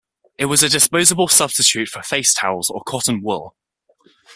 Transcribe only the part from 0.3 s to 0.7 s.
It was a